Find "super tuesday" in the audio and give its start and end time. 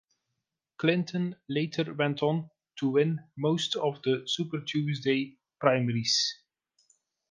4.25-5.37